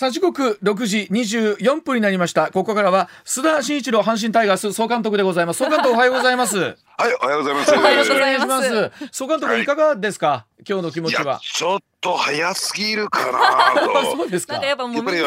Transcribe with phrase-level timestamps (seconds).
[0.00, 2.50] さあ時刻6時24分になりました。
[2.50, 5.58] ここからは須田慎一郎阪神タイガース総監督でございます。
[5.58, 6.56] 総監督おはようございます。
[6.96, 7.74] はい、おはようございます。
[7.74, 9.08] おはようございお願ますします。
[9.12, 11.38] 総監督いかがですか、今日の気持ちは。
[11.42, 14.02] ちょっと早すぎるかなと。
[14.16, 14.64] そうですか。
[14.64, 15.18] やっぱもうやっぱり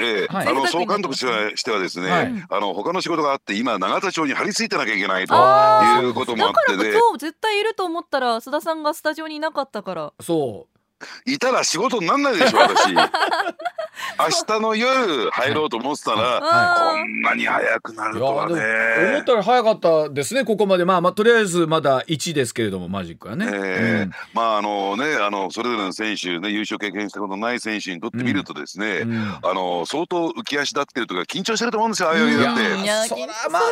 [0.00, 0.48] ええはい。
[0.48, 2.44] あの総監督してはしてはですね、はい。
[2.50, 10.12] あの他の仕事があって今永田町に張り付いてなきゃいけないとあいうこともあだからってね今日絶対いると思ったら須田さんがスタジオにいなかったから。
[10.20, 10.66] そ
[11.26, 12.92] いたら仕事になんないでしょ 私。
[12.92, 13.00] 明
[14.46, 20.84] 日の夜入ろうと思ってたら、あこんなに早くなるとはでも思ねったら早かったですねここまで。
[20.84, 24.10] まあまあとりあえずまだ1ですけれどもマジックはね、ええ。
[24.34, 29.10] まああのねあのそれぞれの選手ね優勝経験したことない選手にとってみるとですね、うん。
[29.10, 33.08] うんあの相当浮き足立ってるとか緊張してると思うんですよああいううんだって。
[33.08, 33.16] そ
[33.50, 33.62] まあ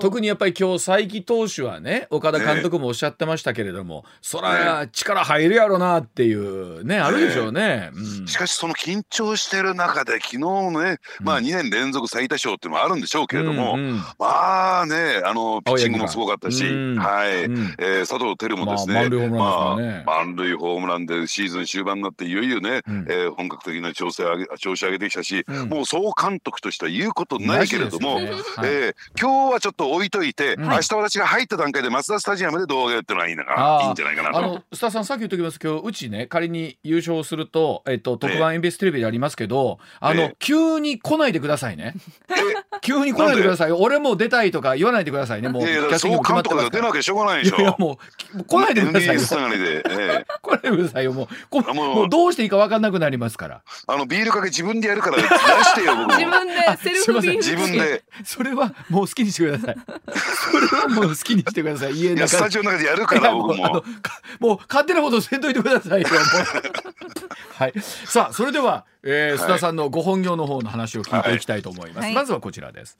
[0.00, 7.90] 特にやっぱり今日佐伯投手はね岡田監督もおっしゃってましたけれども、そら力入るやろなっていうねあるでしょうね。
[7.92, 8.26] うん。
[8.26, 16.98] しかしその緊張してる中で昨日のね、まあ2年連続最多勝っていうのもあるんでしょうけれども、うんうんまあねあのピッチングもすごかったし、うん。
[16.98, 17.74] はい、うん。
[17.78, 23.06] えー佐藤輝もですね、まあ満塁ホームランでシーズン終盤になっていよいよね、うん。
[23.08, 25.68] えー本格的な調整を上げ調子上げてきたし、うん。
[25.68, 28.30] もう総監督としては言うことないけれども、ね。
[28.30, 28.34] はい。
[28.64, 30.64] えー今日はちょっと置いといて、うん。
[30.64, 33.46] 明日私が入った段階でマツダスタジアムで動画やってのはいいのい
[33.88, 34.38] いんじゃないかなと。
[34.38, 41.94] あのスタさんさっき言っときます今日うちね仮に優勝すると、えっと、特番 MBS テレビでありますけど、あの、ええ急に来ないでくださいね。
[42.30, 42.34] え
[42.80, 43.72] 急に来ないでください。
[43.72, 45.48] 俺もう出たいとか言わないでくださいね。
[45.48, 47.56] もうキャスティング総も決まってますから監督が出なきゃしょうがないでしょ。
[47.58, 47.98] いやも
[48.34, 49.20] う来ないでくださいよ。
[49.20, 51.12] 来ないでくださいよ。
[51.12, 52.08] もうもう。
[52.08, 53.62] どうしていいか分かんなくなりますから。
[53.86, 56.16] あのビールかけ自分でやるから出してよ僕も。
[56.16, 57.36] 自分でセルフビール。
[57.38, 58.04] 自分で。
[58.24, 59.76] それはもう好きにしてください。
[60.16, 61.92] それはもう好きにしてください。
[61.92, 62.20] 家いの中で。
[62.20, 63.84] やスタジオの中でやるから僕も。
[64.40, 66.08] もう勝手なことせんといてくださいよ。
[66.08, 66.37] もう
[67.54, 67.74] はい。
[67.80, 69.46] さあそれでは、えー、はい。
[69.46, 72.14] 須田さんのご本業の方の話を聞いていきたいと思います、はい。
[72.14, 72.96] まずはこちらです。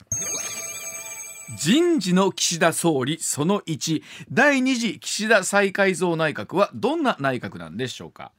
[1.57, 8.31] 人事の岸田総理その1第2次岸田再改造内閣はどんな内閣なんでしょうか？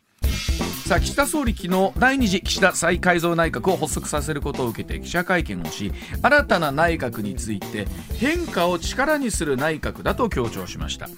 [0.90, 7.86] さあ岸田総理昨日第2次岸田再改造内閣を発足させることを受けて記者会見をし新たな内閣について
[8.16, 11.08] 変化を力にする内閣だと強調しました、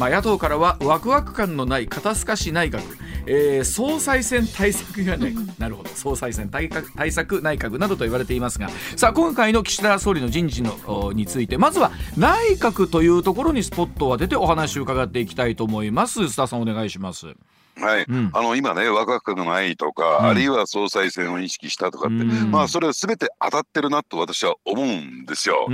[0.00, 2.80] まあ、野党からはワクワク感のない肩透かし内閣、
[3.26, 5.90] えー総裁選対策がない なるほど。
[5.90, 16.22] 総裁選対策対策内閣などと言われていますがさあ今回の岸田総理の人事のおについてまずは内閣というところにスポットを当ててお話を伺っていきたいと思います。
[16.22, 17.28] 須田さんお願いします
[17.80, 18.30] はい、うん。
[18.32, 20.26] あの今ねワクワクがないとか、うん。
[20.26, 22.50] あるいは総裁選を意識したとかって、うん。
[22.50, 25.68] まあそれは全て当たってるなと私は思うんですよ。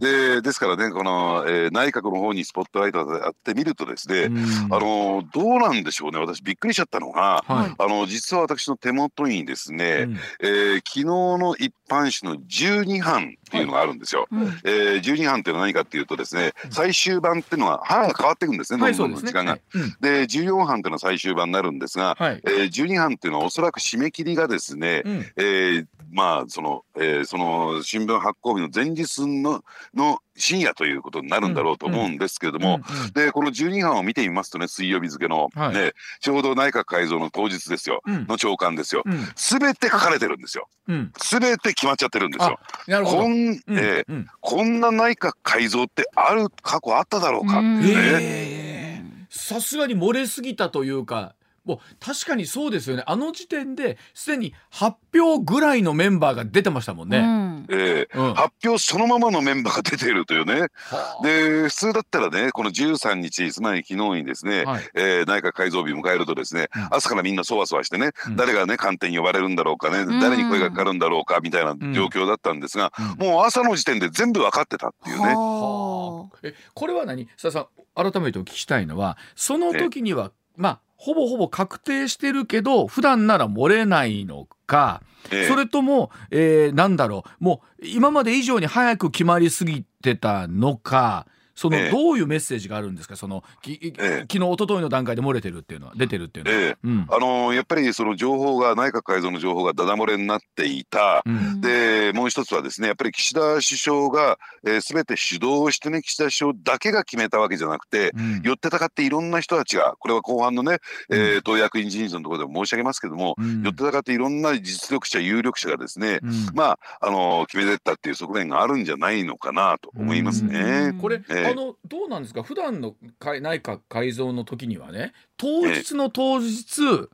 [0.00, 4.74] でですからねこの、えー内閣の方にスポットライトを当てみるとですね、うん。
[4.74, 7.74] あのどうなんでしょうね私びっくりしちゃったのが、はい。
[7.76, 10.18] あの実は私の手元にですね、うん。
[10.40, 14.26] えー昨日の一般紙の12版っていうのがあるんですよ。
[14.32, 19.06] うんえー、12版っていうのは何かっていうとですね最終版っていうのは版が変わっていくんですね、はい、ど。
[19.06, 19.52] んどん時間が。
[19.52, 22.40] はいうんで14版っていうのは最終版になるんですが、はい。
[22.44, 29.64] えー、12版っていうのはおそらく締め切りがですね、うんえーまあその、えーその新聞発行日の前日の
[29.94, 39.02] の深夜ということになるんだろうと思うんですけれども、うんでこの12版を見てみますとね水曜日付の、はいねちょうど内閣改造の当日ですよ、うんの長官ですよ。
[39.04, 40.68] うんすべて書かれてるんですよ。
[40.86, 42.60] うんすべて決まっちゃってるんですよ。
[42.86, 43.22] なるほど。
[43.22, 51.34] こん、うんえーうんこんな内閣改造ってある過去あっただろうか、うんねええさすがに漏れすぎたというか。
[51.64, 53.02] もう確かにそうですよね。
[53.06, 57.18] あの時点ですでに発表ぐらいのメンバーが出てましたもんね。
[57.18, 57.66] うん。
[57.70, 58.34] えーうん。
[58.34, 60.68] 発表そのままのメンバーが出ているというね。
[60.90, 61.22] はあ。
[61.26, 64.84] で普通だったらねこの13日つまり昨日にですね、はい。
[64.94, 66.88] えー内閣改造日を迎えるとですね、うん。
[66.90, 68.36] 朝からみんなそわそわしてね、うん。
[68.36, 70.20] 誰がね官邸に呼ばれるんだろうかね、ん。
[70.20, 75.24] 誰に声がかかるんだろうかみたいな状況だったんですが、もう朝の時点で全部分かってたっていうね。
[75.34, 76.38] はあ。
[76.42, 77.26] えこれは何？
[77.40, 85.48] 佐々さん改めてお聞きしたいのはその時にはまあほぼほぼ確定してるけど普段なら漏れないのか、ええ。
[85.48, 91.90] それとも、えーなんだろうもう今まで以上に早く決まりすぎてたのかそのええ。
[91.90, 93.16] どういうメッセージがあるんですか？
[93.16, 94.18] そのきええ。
[94.30, 96.56] 昨日一昨日の段階で漏れてるっていうのは出てるっていうのは。
[96.58, 96.76] ええ。
[96.82, 97.06] うん。
[97.10, 101.22] あのーやっぱりその情報が内閣改造の情報がダダ漏れになっていた。
[101.24, 101.60] うん。
[101.60, 108.42] でもう一つはですねやっぱり岸田首相が、えー、全て主導してね岸田首相だけが決めたわけじゃなくて、うん。
[108.42, 110.78] 寄ってたかっていろんな人たちがこれは後半のね、
[111.10, 113.62] えー、党役員人事のところでも申し上げますけども、うん。
[113.62, 116.30] 寄ってたかっていろんな実力者有力者がですね、うん。
[116.54, 120.98] まああのー決めてったっていう側面があるんじゃないのかなと思いますうねん。
[120.98, 122.42] これ、ええあのどうなんですか？
[122.42, 127.08] 普段の改内閣改造の時にはね当日の当日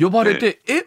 [0.00, 0.84] 呼ばれて「え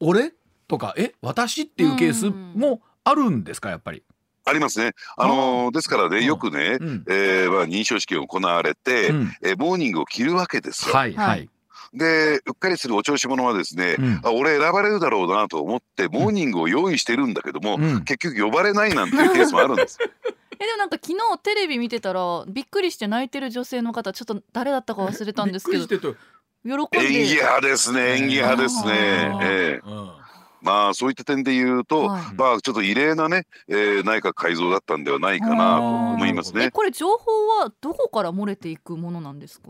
[0.00, 0.32] 俺?」
[0.68, 1.14] とかえ？
[1.22, 3.70] 私っていうケースもあるんですか？
[3.70, 4.02] やっぱり。
[4.44, 4.92] ありますね。
[5.18, 6.24] あのーですからね、うん。
[6.24, 7.04] よくね、うん。
[7.06, 9.32] えーまあ、認証式が行われて、うん。
[9.42, 10.94] えーモーニングを着るわけですよ。
[10.94, 11.50] はいはい。
[11.92, 14.20] で、うっかりするお調子者はですね、うん。
[14.24, 18.04] あ俺選ばれるだろうなと思って、モーニングを用意してるんだけども、うん。
[18.04, 19.98] 結局呼ばれないなんていうケースもあるんです。
[20.60, 27.06] えでもなんか昨日テレビ見てたらびっくりして泣いてる女性の方ちょっと誰だったか忘れたんですけどびっくりしてると喜んで。
[27.08, 28.92] 演技派ですね、演技派ですね。
[29.42, 29.88] ええ。
[29.88, 30.10] うん
[30.60, 32.22] まあそういった点で言うと、はい。
[32.36, 36.70] まあちょっと異例なね、えー内閣改造だったんではないかなと思いますえね。
[36.72, 39.68] これ情報はどこから漏れていくものなんですか？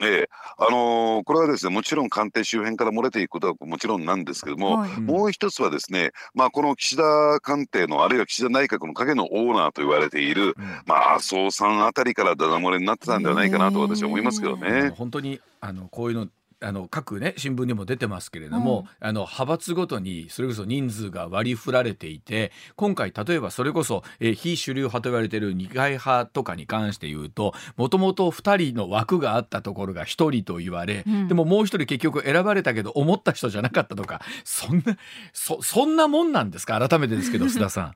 [0.00, 0.28] ええ。
[0.58, 4.90] あのーこれはですねもちろん官邸周辺から漏れていくことはもちろんなんですけども、はい。
[4.92, 5.06] うん。
[5.06, 10.64] もう一つはですね、まあ、この岸田官邸のあるいは岸田内閣の影のオーナーと言われている、うん。
[10.86, 14.90] まあ、麻生さんあたりからダダ漏れになってたんではないかなと私は思いますけどあのね。
[14.90, 16.28] 本当にあのこういうの
[16.60, 31.28] あの各ね新聞にも出てますけれども、あの派閥ごとにそれこそ人数が割り振られていて今回例えばそれこそ、えー非主流派と言われている二階派とかに関して言うともともと2人の枠があったところが1人と言われ、うん。
[31.28, 34.96] でももう1人結局選ばれたけど思った人じゃなかったとかそんな
[35.32, 36.78] そそんなもんなんですか？
[36.88, 37.94] 改めてですけど須田さん。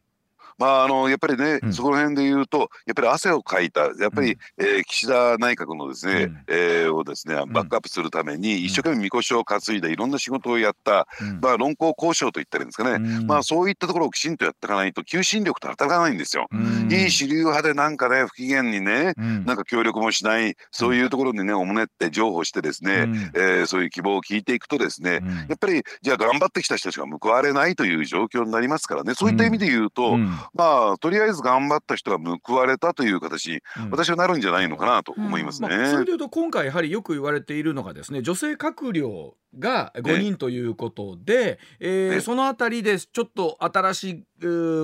[0.61, 1.73] まあ、あのやっぱりね、うん。
[1.73, 4.67] そこら辺で言うとやっぱり汗をかいたやっぱり、うん。
[4.67, 6.45] えー岸田内閣のですね、うん。
[6.49, 11.41] えーをですねバックアップするために、一生懸命みこしを担いでいろんな仕事をやった、うん。
[11.41, 12.91] まあ、論功交渉と言ったらいいんですかね、
[13.21, 13.27] うん。
[13.27, 16.47] まあ、そういったところをきちんとやっていかないと求心力と働かないんですよ。
[16.53, 16.93] うん。
[16.93, 19.47] いい主流派でなんかね不機嫌にねうん。
[19.47, 23.17] なんか協力もしないそういうところにねおもねって譲歩してですね、うん。
[23.35, 25.29] えーそういう希望を聞いていくとですね、うん。
[25.31, 29.15] やっぱりじゃあ頑張ってきた人たちが報われないという状況になりますからね。
[29.15, 33.91] そういった意味で言うと、うんまあとりあえず頑張った人が報われたという形にうん。
[33.91, 35.69] 私はなるんじゃないのかなと思いますね。
[35.69, 44.25] まあ、それでいうと今回やはりよく言われているのがですね女性閣僚が5人ということで、えーねそのあたりでちょっと新しい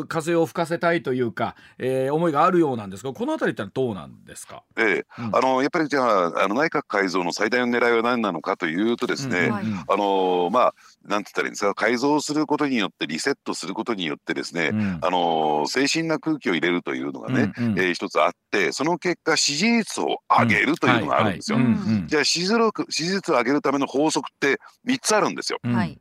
[0.09, 5.07] 風を吹かせたいというか、えー思いがあるようなんですがこのあたりってどうなんですか、ええ。
[5.19, 5.37] うん。
[5.37, 10.75] あのやっぱりじゃああの内閣改造の最大の狙いは何なのかというとですね、うんはいあのまあ
[11.09, 11.75] なんて言ったらいいんですか？
[11.75, 14.99] 改造することによってリセットすることによってですね、うん。
[15.03, 17.79] あの精神な空気を入れるというのがね、うんうん。
[17.79, 21.59] えー一つあってその結果支持率を上げるというのがあるんですよ。
[22.07, 25.59] じゃあ支持率支持率を上げるための法則って3つあるんですよ。
[25.65, 25.99] うんはい。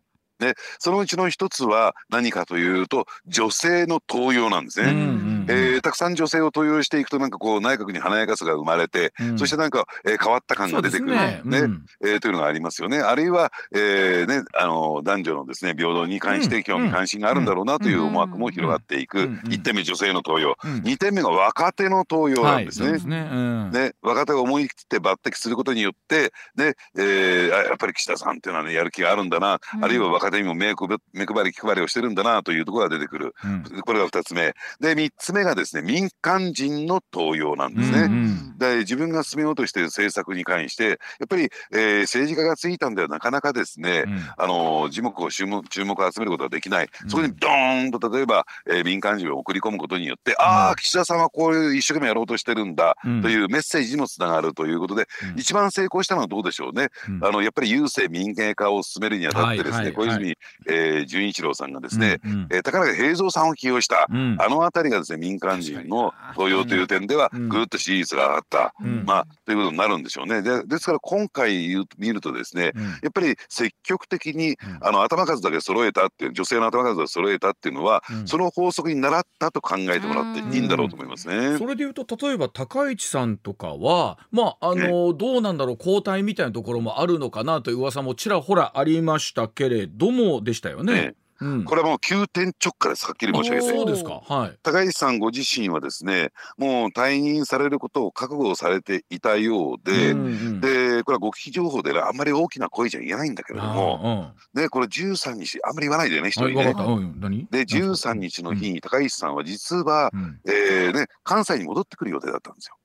[0.79, 4.91] そのうちの1つは何かというと女性の登用なんですね。
[4.91, 9.39] うんうんえーたくさん女性を登用していくとなんかこう内閣に華やかさが生まれて、うん。
[9.39, 11.41] そしてなんか、えー変わった感が出てくるね。
[11.43, 11.59] ね。
[11.59, 11.85] うん。
[12.03, 12.99] えーというのがありますよね。
[12.99, 19.25] あるいは、えーね、あの男女のですね平等に関して興味関心があるんだろうなという思惑も広がっていく、うん。
[19.25, 19.51] うん。
[19.51, 20.57] 1点目女性の登用。
[20.63, 20.77] うん。
[20.81, 22.91] 2点目が若手の登用なんですね。
[22.91, 23.29] はいね。
[23.31, 23.71] うん。
[23.71, 26.73] ね、若手が思い切って抜擢することによって、ね。
[26.97, 29.85] えーあやっぱり岸田さんっていうのはねやる気があるんだな、うん。
[29.85, 33.35] あるいは若手にも目配目配り気配りをしてるんだなというところが出てくる。
[33.43, 33.63] うん。
[33.81, 34.53] これが2つ目。
[34.79, 37.99] で3つ目がですね民間人の登用なんですね。
[37.99, 38.15] うんう
[38.55, 38.57] ん。
[38.57, 40.95] で自分が進めようとしている政策に関してや
[41.25, 44.19] っぱり、えー政治家がついたんではなかなかですね、うん。
[44.37, 47.09] あの樹木を注目注目を集めることができない、うん。
[47.09, 53.21] そこにドーンと例えば、えー民間人を送り込むことによって、ああ岸田さんはこういう一生懸命やろうとしてるんだ、うん。
[53.21, 55.39] というメッセージにもつながるということで、うん。
[55.39, 57.25] 一番成功したのはどうでしょうね、うん。
[57.25, 62.47] あのやっぱり郵政民営化を進めるにあたってですね、はいはい小泉、えー純一郎さんがですね、うんうん。
[62.51, 64.37] えー宝塚平蔵さんを起用した、うん。
[64.39, 67.49] あの辺りがですね民間人の登用という点ではうん。
[67.49, 69.03] ぐーっと支持率が上がった、うん。
[69.05, 70.41] まあ、ということになるんでしょうね。
[70.41, 72.83] でですから今回見るとですねうん。
[72.83, 74.57] やっぱり積極的にうん。
[74.81, 78.27] あの頭数だけ揃えたっていう女性の頭数を揃えたっていうのは、うん。
[78.27, 81.57] その法則に習ったと考えてもらっていいんだろうと思いますね。
[81.57, 90.93] それでいうと例えば高市さんとかはまああのどうなんだろう交代みたいなところもあるのかなという噂もちらほらありましたけれどもでしたよね。
[90.93, 93.77] ねうん、これはもう急転直下ですはっきり申し上げて。
[93.77, 94.21] そうですか。
[94.27, 94.57] はい。
[94.63, 100.61] 高市さんご自身はですねもう退任されることを覚悟されていたようで、うんうん。
[100.61, 107.47] でこれは極秘情報であんまり大きな声じゃ言えないんだけれども、あね、これ13日あんまり言わないでねあ人に？
[107.51, 110.39] で13日の日に高市さんは実は、うん。
[110.45, 112.77] えーね、関西に戻ってくる予定だったんですよ。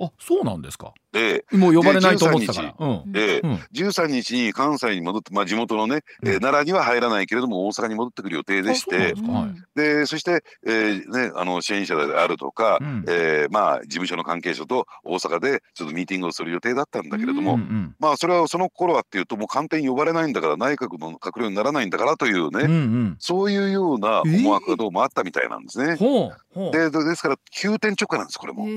[0.00, 0.94] あそうなんですか。
[1.12, 2.74] でもう呼ばれないと思ってたから。
[2.78, 3.12] うん。
[3.12, 23.16] でうん13日に関西に戻って、まあ、地元のね、えーうん奈良には入らないけれども大阪に戻ってくる予定でしてですかはいでそして、えーね、あの支援者であるとか、うんえーまあ、事務所の関係者と大阪でちょっとミーティングをする予定だったんだけれども、うんうんまあそれはその頃はっていうともう官邸に呼ばれないんだから内閣の閣僚にならないんだからというね、うんうん。
[23.18, 25.96] そういうような思惑がどうもあったみたいなんですね。
[25.96, 26.72] ほうほう。
[26.72, 28.66] ででですから急転直下なんですこれも。
[28.66, 28.70] で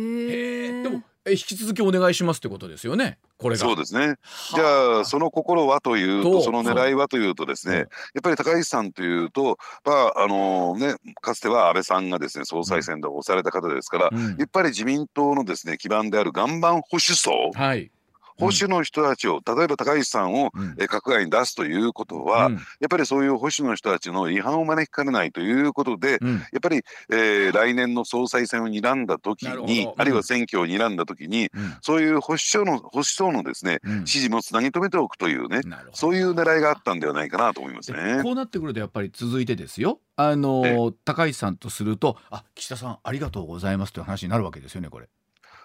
[0.89, 3.17] もえ引き続きお願いしますってことですよね？
[3.37, 3.61] これが。
[3.61, 4.07] そうですね。
[4.09, 4.15] は
[4.55, 7.79] じゃあその心はというととその狙いはというとですねうん。
[7.79, 7.87] やっ
[8.21, 14.35] ぱり高市さんというとまああのねかつては安倍さんがですね総裁選で押された方ですからうん。
[14.37, 17.89] やっぱり自民党のですね基盤である岩盤保守層はい
[18.37, 20.75] 保守の人たちを例えば高市さんをうん。
[20.79, 22.53] え閣外に出すということは、うん。
[22.55, 26.33] やっぱりそういう保守の人たちの違反を招きかねないということで、うん。
[26.33, 29.95] やっぱり、えー来年の総裁選を睨んだ時に、ど。
[29.97, 31.75] あるいは選挙を睨んだ時に、うん。
[31.81, 34.05] そういう保守層の保守層のですね、うん。
[34.05, 35.61] 支持もつなぎ止めておくというね、
[35.93, 38.23] そういう狙いがあったんではないかなと思いますでね。
[38.23, 39.99] こうなってくるとやっぱり続いてですよ。
[40.15, 40.77] あのえ。
[41.05, 45.09] 高市さんとするとあ岸田さんありがとうございますという話になるわけですよねこれ。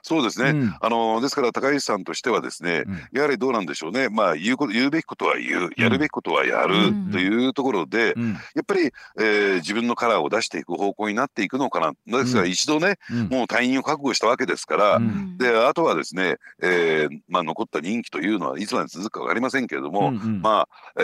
[0.02, 0.50] そうですね。
[0.50, 0.74] うん。
[0.80, 2.98] あのですから高市さんとしてはですね、うん。
[3.12, 4.08] やはりどうなんでしょうね。
[4.08, 7.10] まあ言うこと言うべきことは言う、やるべきことはやるうん。
[7.10, 8.32] というところで、うん。
[8.32, 11.92] やっぱり、えー自分のカラーを出していく方向になっていくのかな。
[12.20, 12.50] ですからうん。
[12.50, 13.18] 一度ね、うん。
[13.28, 15.36] もう退任を覚悟したわけですから、うん。
[15.36, 20.40] であとはですね、えーまあ、残った任期というのはいつまで続くか分かりませんけれども、うんうん。
[20.42, 20.68] まあ
[21.00, 21.02] え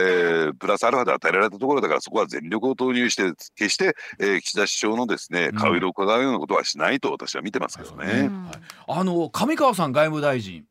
[0.50, 5.58] ープラスアルファで与えられたところだからそこは全力を投入して決して、えー岸田首相のですねうん。
[5.58, 8.28] 顔色を伺うようなことはしないと私は見てますけどね。
[8.28, 8.44] うん。
[8.44, 8.54] はい
[8.96, 10.64] あの上川さん外務大臣。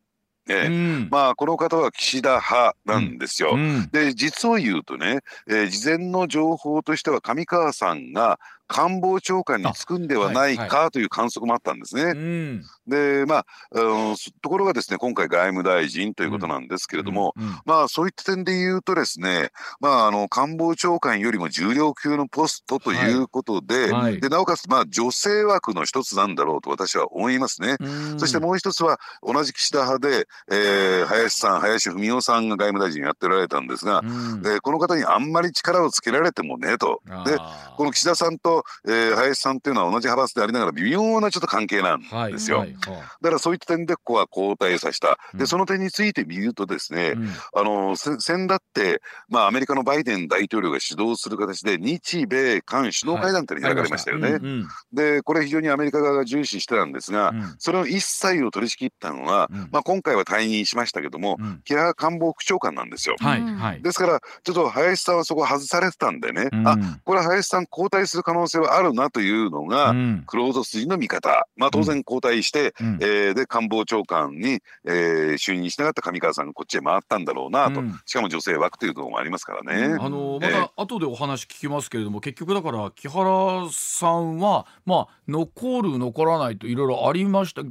[0.49, 0.69] えーう
[1.05, 3.51] んまあこの方は岸田派なんですよ。
[3.53, 12.03] うんで実を言うとね、えー事前の情報としては上川さんが官房長官に就くんではないかという観測もあったんですね。
[12.03, 12.63] うん。
[12.87, 24.19] でまあ、あところがですね今回外務大臣ということなんですけれども、うんまあそういった点で言うとですね、まああの官房長官よりも重量級のポストということで、はい。
[24.19, 27.75] でなおかつまあ女性枠の一つなんだろうと私は思いますね。
[27.79, 28.19] うん。
[28.19, 34.41] そしてもう一つは同じ岸田派で、えー林さん林文雄さんが外務大臣やっておられたんですが、うん。
[34.41, 37.01] でこの方にあんまり力をつけられてもねと。
[37.25, 37.37] で
[37.77, 38.52] この岸田さんと、
[38.87, 42.59] えー林さんっていうのは同じ派閥でありながら微妙なちょっと関係なんはいですよ。
[42.59, 45.17] はいはだからそういった点でここは交代させた。
[45.33, 54.29] うんでその点について見るとですね、いうんあのせ先だって、まあ、アメリカのバイデン大統領が主導する形で日米韓首脳会談っていうのが開かれましたよね。
[54.29, 63.15] うんうんでこれ非常にアメリカ側が重視してたんですが、うんそれの一切を取り仕切ったのは、うんまあ、今回は退任しましたけども、うん木原官房副長官なんですよ。
[63.19, 63.81] はいうんはい。
[63.81, 70.23] ですからちょっと林さんはそこ外されてたんでね、うんあこれは林さん交代する可能性はあるなというのが、うん。
[70.25, 72.99] クローズ筋の見方、まあ、当然交代して、うん。
[73.01, 77.99] えーで官房長官に、えー就任しなかった上川さんがこっちへ回ったんだろうなと、うん。
[78.05, 79.97] しかも女性枠というところもありますからね。
[79.99, 87.63] あのええまた後でお話聞きますけれども、結局だから木原さんはまあ残る残らないといろいろありました。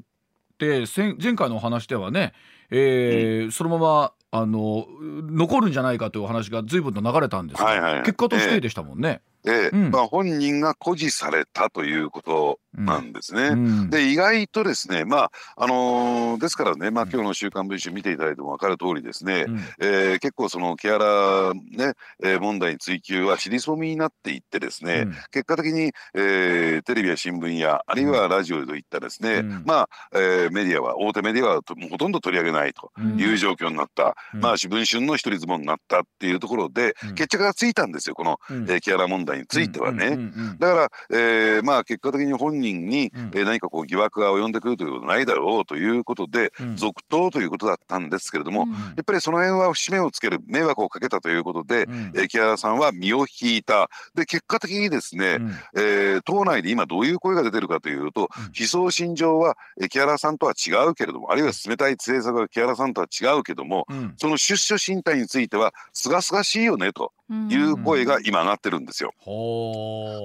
[0.58, 2.32] で前前回のお話ではね、
[2.70, 8.02] えーそのままあの残るんじゃないかというお話が随分と流れたんですが、はいはいはい。
[8.02, 9.20] 結果としてでしたもんね。
[9.44, 9.90] で、うん。
[9.90, 13.48] まあ、本人が誇示されたということなんですね。
[13.48, 13.90] うん。
[13.90, 19.60] で意外とですねまああのーですからね、まあうん、今日の「週刊文春」見ていただいても分かる通りですね、うん。
[19.80, 25.12] えー結構その木原、ねえー問題に追及は尻そみになっていってですね、うん。
[25.30, 29.62] 結果的に、えーテレビや新聞やあるいはラジオといったですね、うん。
[29.66, 31.60] まあ、えーメディアは大手メディアは
[31.90, 33.18] ほとんど取り上げないとうん。
[33.20, 34.40] いう状況になった、うん。
[34.40, 37.14] まあ文春の一人相撲になったっていうところで、うん。
[37.14, 38.62] 決着がついたんですよこの、うん。
[38.70, 40.18] えー木原問題についてはね。
[40.58, 43.31] だから、えーまあ、結果的に本人に、うん。
[43.35, 46.76] えー何かこう疑惑が及んでくるということないだろうということで、うん。
[46.76, 48.71] 続投ということだったんですけれども、うん。
[48.73, 52.12] やっぱりその辺は節目をつける迷惑をかけたということで、うん。
[52.14, 53.90] えー木原さんは身を引いた。
[54.14, 55.50] で結果的にですね、うん。
[55.76, 58.45] えー党内で今どういう声が出てるかというと、うん。
[58.59, 64.14] 思想信条は、えー木原さんとは違うけれどもあるいは進めたい政策は木原さんとは違うけどもうん。
[64.16, 67.12] その出処進退についてはすがすがしいよねと
[67.48, 69.12] いう声が今上がってるんですよ。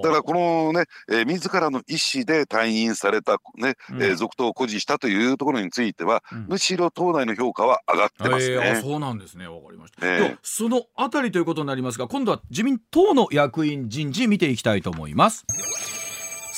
[0.03, 4.03] だからこのね、えー自らの意思で退任された、ねうん。
[4.03, 6.45] えー続投を誇示したというところについては、うん。
[6.49, 8.81] むしろ党内の評価は上がってますえー。
[8.81, 9.47] そうなんですね。
[9.47, 10.19] わかりました、ええ。
[10.19, 15.45] ではそのあたりということになりますが今度は自民党の役員人事見ていきたいと思います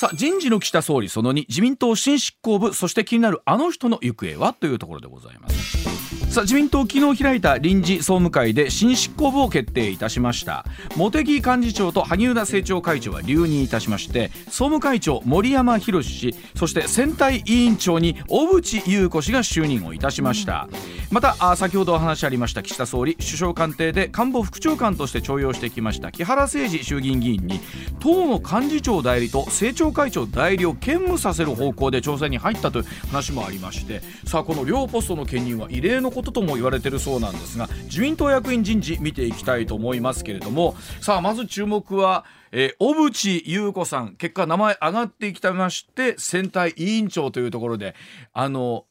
[0.00, 6.00] さあ人事の岸田総理その2自民党新執行部そして気になるあの人の行方はというところでございます。
[6.30, 10.64] さあ自民党昨日開いた臨時総務会で新執行部を決定いたしました。
[10.96, 20.68] 茂木幹事長と萩生田政調会長は留任いたしまして総務会長森山博氏そして選対委員長に小渕優子氏が就任をいたしました、
[21.10, 27.60] またあ先ほどお話ありました岸田総理首相官邸で官房副長官として重用してきました木原誠二衆議院議員に
[27.98, 47.94] 党の幹事長代理と政調会長代理を兼務させる方向で調整に入ったという話もありましてさあこの両ポストの兼任は異例のこととも言われているそうなんですが自民党役員人事見ていきたいと思いますけれどもさあまず注目はえー小渕優子さん結果名前上がってきてまして選対委員長というところで
[48.32, 48.84] あの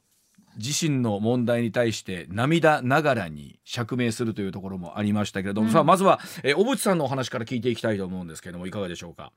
[0.57, 9.31] 自身の問題に対して涙ながらに釈明するというところもありましたけれども、うんさあまずは、えー小渕さんのお話から聞いていきたいと思うんですけれどもいかがでしょうか？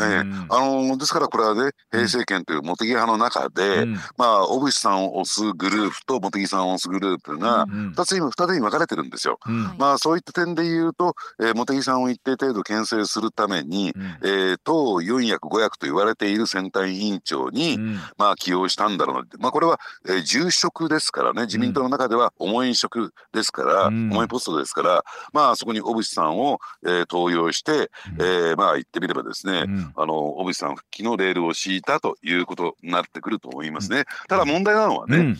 [0.00, 0.06] ええ。
[0.20, 0.46] うん。
[0.48, 3.94] あのですからこれはね平成権という茂木派の中で、うん。
[4.16, 7.92] まあ小渕さんを推すグループと茂木さんを推すグループがうん。
[7.92, 9.38] 2つに二つに分かれてるんですよ。
[9.46, 9.64] うん。
[9.64, 9.78] はい。
[9.78, 14.02] まあそういった点で言うと、えー、茂木さんを一定程度牽制するために、うん。
[14.22, 17.98] えー党四役五役と言われている選対委員長に、うん。
[18.18, 19.36] まあ起用したんだろうなって。
[19.38, 21.42] まあこれは、えー、重職ですからね。
[21.42, 24.10] 自民党の中では重い職ですから、うん。
[24.10, 34.04] 重いポストですからまあそこに小渕さんを、えー登用して、えーまあ言ってみればですね、うんあの小渕さん復帰のレールを敷いたということになってくると思いますね。
[34.28, 35.38] ただ問題なのはね、うん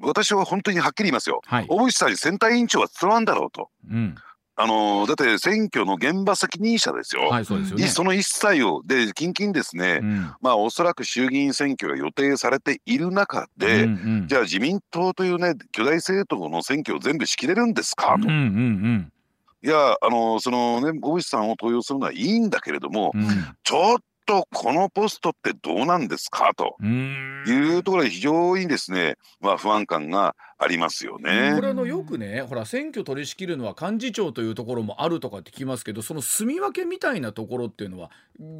[0.00, 1.42] 私は本当にはっきり言いますよ。
[1.44, 3.68] はい小渕さんに選対委員長は務まんだろうと。
[3.90, 4.14] うん
[4.56, 7.28] あのだって選挙の現場責任者ですよ。
[7.28, 7.86] はいそすよね。
[7.88, 13.94] その一切をで近々ですね、うんまあおそらく衆議院選挙が予定されている中で、うんう
[14.24, 18.16] んじゃあ自民党というね巨大政党の選挙を全部仕切れるんですか？
[18.18, 18.28] と。
[18.28, 19.12] うんうん
[19.64, 23.22] いやあのそのね小渕さんを登用するのはいいんだけれども、うん。
[23.62, 26.52] ちょっとこのポストってどうなんですか？
[26.54, 27.44] とうん。
[27.46, 31.60] いうところで非常にですね、まあ、不安感がありますよこね。
[31.60, 38.10] れあのよくねほら選挙取り仕切るのは幹事長というところもあるとかって聞きますけどその住み分けみたいなところっていうのは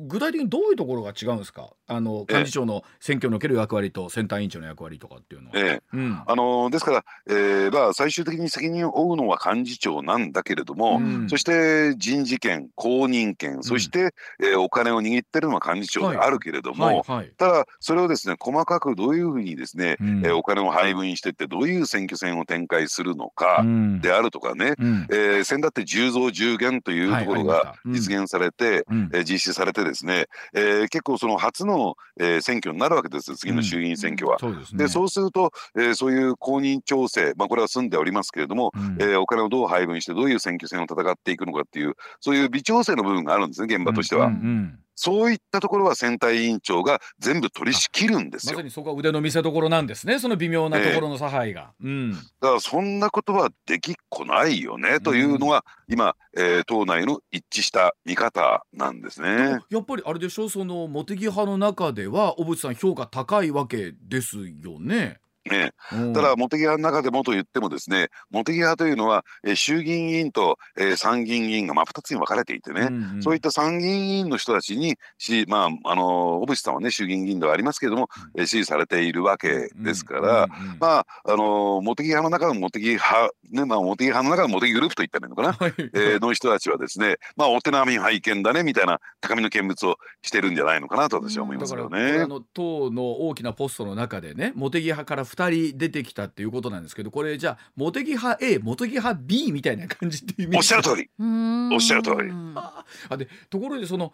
[0.07, 1.71] 具体的にどういうところが違うんですか？
[1.87, 5.57] あのええ幹事長の選挙における役割と選対委員長の役割とかっていうのは。
[5.57, 5.83] ええ。
[5.93, 6.23] うん。
[6.27, 11.29] あのですから、えーまあ、最終的に責任を負うのは幹事長なんだけれども、うん。
[11.29, 17.03] そして人事権公認権そして、えーお金を握ってるのは幹事長であるけれども、はい。
[17.07, 20.19] はいただそれをですね細かくどういうふうにですね、うん。
[20.25, 24.01] えーお金を配分してってどういう選挙戦を展開するのかうん。
[24.01, 25.07] であるとかね、うん。
[25.11, 29.11] えー先だって10増10減というところが実現されて、うん。
[29.13, 34.39] えー実施されてですね、えー結構その初の、えー選挙になるわけです次の衆議院選挙は。
[34.39, 34.85] そうですね。
[34.85, 38.97] でそうすると、えーそういう公認調整、まあ、これは済んでおりますけれども、うん。
[39.01, 51.73] えーお金をどう配分してどういう選挙戦を戦っていくのかっていうそういう微調整の部分があるんですね現場としては、うんうんそういったところは選対委員長が全部取り仕切るんですよまさにそこは腕の見せ所なんですねその微妙なところの差配が。
[51.83, 59.59] うんだからそんなことはできっこないよねというのが今、えー党内の一致した見方なんですね。
[59.71, 60.49] やっぱりあれでしょ？
[60.49, 65.19] その茂木派の中では小渕さん評価高いわけですよね。
[65.51, 66.13] ね、うん。
[66.13, 73.23] ただ茂木派の中でもと言ってもですね茂木派というのは、えー衆議院議員と、えー参議院議員が真っ二つに分かれていてね、うんうん。
[73.23, 85.75] そういった参議院議員の人たちにし、まあ、あの小渕さんはね衆議院議員ではありますけれども、えー支持されているわけですから、うんうんうんまああの茂木派の中の茂木派ねまあ茂木派の中の茂木グループと言ったらいいのかな、はい。
[85.95, 92.27] えーの人たちはですねまあお手並み拝見だねみたいな高みの見物をしてるんじゃないのかなと私は思いますよだからこれあね。
[92.27, 101.11] の党の大きなポストの中でね茂木派から2人出てきたっていうことなんですけどこれじゃあ茂木派 A 茂木派 B みたいな感じっておっしゃる通り。
[101.19, 102.31] おっしゃる通り。
[102.55, 102.85] あ
[103.17, 104.13] でところでその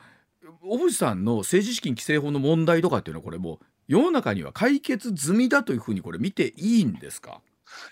[0.62, 7.40] 小渕さんの政治資金規正法の問題とかっていうのはこれもう世の中には解決済みだというふうにこれ見ていいんですか？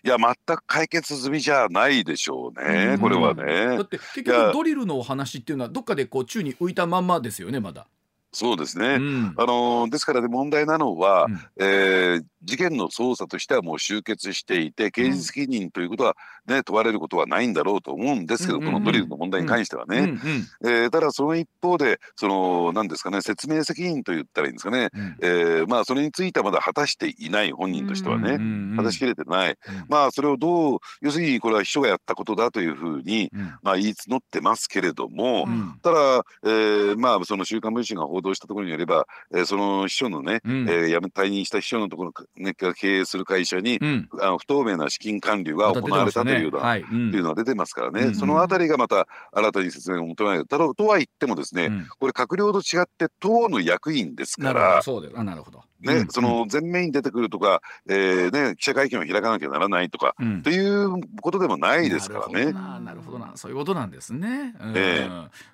[0.05, 3.01] いや全く解決済みじゃないでしょうね、うん。
[3.01, 3.85] これはだねっ。
[3.85, 7.87] て結局ドリルのお話っていうのはどっかでこう宙に浮いたまんまですよねまだ。
[8.33, 9.35] そうですね、うん。
[9.37, 11.41] あのーですからね問題なのは、うん。
[11.59, 20.18] えー事件の捜査としてはもう終結していて刑事責任ということは、ね問われることはないんだろうと思うんですけど、このドリルの問題に関してはね。
[20.62, 25.16] うえーただその一方でその何ですかね説明責任と言ったらいいんですかね、うん。
[25.20, 28.38] えーまあそれについてはまだ果たしていない本人としてはね、
[28.77, 29.57] 果たしきれてない、うん。
[29.88, 33.40] まあそれをどう要するにこれは秘書がやったことだというふうに、うん。
[33.62, 35.79] まあ、言い募ってますけれども、うん。
[35.83, 40.68] ただ、えーまあその週刊文春が報道したところによれば、えーその秘書のね、うん。
[40.68, 44.09] えー辞め退任した秘書のところ、ね、が経営する会社に、うん。
[44.21, 46.83] あの不透明な資金管理が行われたというはい。
[46.83, 47.14] うん。
[47.14, 51.87] いうのは出てますからね、うんそのあたりがまた新たに説明を求められるだろうとは言ってもですね、うん。
[51.99, 54.83] これ閣僚と違って党の役員ですから。
[55.25, 55.62] なるほど。
[55.81, 56.09] ね、うん。
[56.09, 60.43] その前面に出てくるとか、えーね、記者会見を開かなきゃならないとか、うん。
[60.43, 62.53] ということでもないですからね。
[62.53, 63.33] なるほどななるほどな。
[63.37, 64.55] そういうことなんですね。
[64.61, 64.73] うん。
[64.77, 65.09] ええ。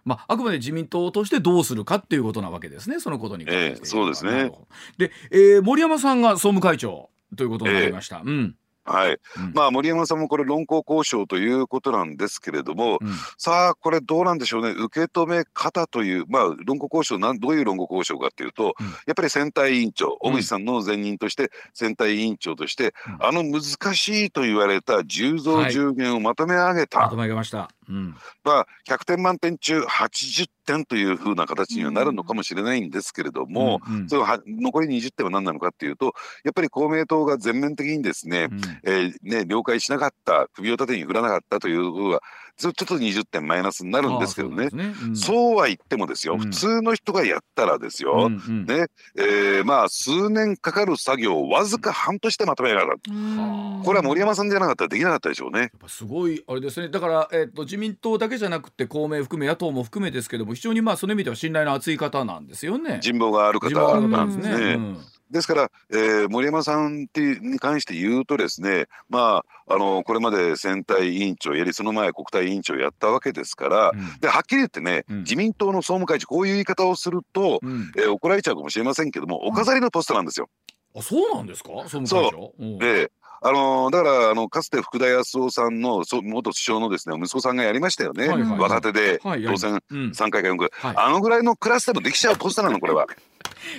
[0.04, 3.00] まああくまで自民党としてどうするかっていうことなわけですね。
[3.00, 4.52] そのことに関して言えばええそうですね。
[4.98, 8.22] で、えー森山さんが総務会長ということになりました。
[8.24, 8.56] うん。
[8.86, 9.52] はい、うん。
[9.54, 13.08] まあ森山さんもこれ論功交渉ということなんですけれども、うん。
[13.38, 14.70] さあこれどうなんでしょうね。
[14.70, 18.86] 受け止め方というまあ論功交渉なんどういう論功交渉かっていうと、うん。
[18.86, 20.32] やっぱり選対委員長うん。
[20.34, 23.26] 小渕さんの前任として選対委員長として、うん。
[23.26, 23.62] あの難
[23.94, 27.70] しいと言われた10増はい10減をまとめ上げた、まとめ上げました。
[27.88, 28.16] うん。
[28.44, 34.08] まあ、100点満点中80点というふうな形にはなるのかもしれないんですけれども、うんうん。
[34.08, 38.60] そのは残り20点は何なのかっていうとやっぱり公明党が全面的にですね,、うん。
[38.84, 42.22] えーね了解しなかった首を縦に振らなかったということは
[42.56, 44.70] ちょちょっと20点マイナスになるんですけどね。
[44.70, 45.08] そうなんですね。
[45.08, 45.16] うん。
[45.16, 46.40] そうは言ってもですよ、うん。
[46.40, 48.66] 普通の人がやったらですよ、うんうん。
[48.66, 48.86] ね。
[49.16, 53.00] えーまあ数年かかる作業をわずか半年でまとめ上がる。
[53.08, 53.82] うん。
[53.84, 55.60] これは森山さんじゃなかったらできなかったでしょうね。
[55.60, 56.88] やっぱすごいあれですね。
[56.88, 62.98] だから、えっと自民党だけじゃなくて公明含め野党も含めですけども非常にまあその意味では信頼の厚い方なんですよね。
[63.00, 63.70] 人望がある方
[64.08, 64.96] なんですね。
[65.30, 74.20] ですから、えー森山さんに関して言うとですね、まあ、あのこれまで選対委員長やりその前国対委員長やったわけですから、うん。
[74.20, 75.18] ではっきり言ってね、うん。
[75.20, 77.92] 自民党の総務会長こういう言い方をすると、うん。
[77.96, 80.48] えー怒られちゃうかもしれませんけどもお飾りのポストなんですよ。
[80.96, 81.70] あそうなんですか？
[81.88, 82.54] 総務会長？
[82.58, 82.78] うん。
[82.78, 83.10] で
[83.46, 88.58] あのだからあのかつて福田康夫さんのそ元首相のですね息子さんがやりましたよね、はいはいはい。
[88.58, 89.98] 若手ではい当選うん。
[90.12, 90.94] 3回か4回、はい。
[90.96, 93.06] あのぐらいのクラスでもできちゃうポストなのこれは。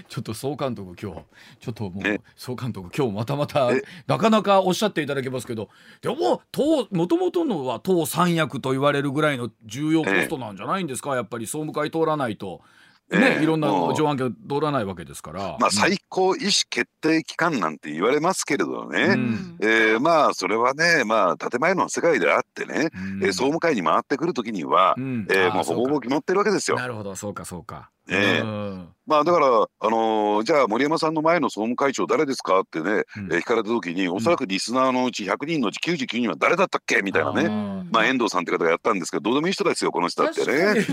[0.08, 1.21] ちょっと総監督今日。
[1.60, 2.21] ちょっともうね。
[2.36, 3.82] 総監督今日またまたえ？
[4.06, 5.69] なかなかおっしゃっていただけますけど。
[6.01, 12.62] でも党もともとのは党三役と言われるぐらいの重要ポストなんじゃないんですか、やっぱり総務会通らないと。
[13.11, 15.57] ね、ええいろんな上案件通らないわけですから。
[15.59, 19.57] まあ、最高意思決定機関なんて言われますけれどね、うん。
[19.61, 23.23] えーまあそれはねまあ建前の世界であってね、うん。
[23.23, 25.27] えー総務会に回ってくる時には、うん。
[25.29, 26.77] えーあもうほぼほぼ決まってるわけですよ。
[26.77, 27.15] なるほど。
[27.15, 27.91] そうかそうか。
[28.09, 28.41] ええ。
[28.41, 29.49] うんまあだから、あ
[29.89, 37.49] のーじゃあ森山さんの前の総務会長誰ですかってね、うんえー聞かれた時におそらくリスナーのうち100人のうち99人は誰だったっけみたいなね。
[37.91, 40.85] まあ遠藤さんって方がやったんですけどどうでもいい人ですよこの人だって確ね。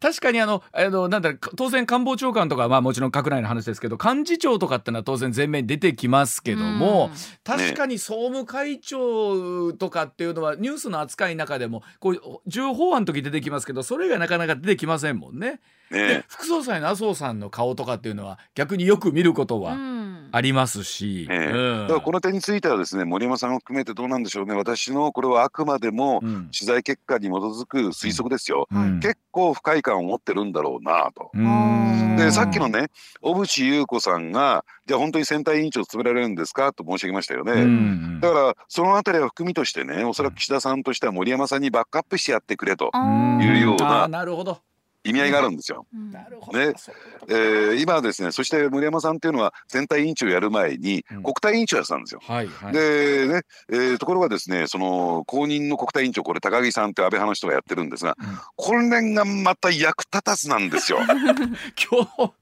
[0.00, 7.10] 確かにあのあのなんだ当然官房長官とかはまあもちろん閣内の話ですけど幹事長とかってのは当然前面に出てきますけども、
[7.44, 15.60] 確かに総務会長とかっていうのはニュースの扱いの中でもこう重要法案の時出てきますけどそれがなかなか出てきませんもんね。
[15.90, 21.26] でね副総裁の麻生さんの顔とかっていうのは逆によく見ることうはんありますし。
[21.30, 28.66] ええうんだからこの点についてはですね森山さんを含めてどうなんでしょうね私のこれはあくまでもうん取材結果に基づく推測ですよ。
[28.70, 31.30] うん結構不快感を持ってるんだろうなと。
[31.34, 32.88] うんでさっきのね
[33.20, 37.52] 小渕優子さんがじゃあ本当に選対委員長を務められるんですかと申し上げましたよね。
[37.52, 44.58] うんだからそのあたりは含みとしてねおそらく岸田さんとしては森山さんにバックアップしてやってくれとうんいうようななるほど。
[45.04, 45.86] 意味合いがあるんですよ。
[45.94, 46.58] うんなるほど。
[46.58, 46.94] ねそう
[47.28, 52.20] えー今はですねそして森山さんっていうのは選対委員長をやる前にうん国対委員長やってたんですよ。
[52.22, 52.72] はいはい。
[52.72, 60.98] でね、えーところがですねその後任の国対委員長これ高木さんって安倍派の人がやってるんですが、うんこれがまた役立たずなんですよ。
[61.08, 62.32] 今日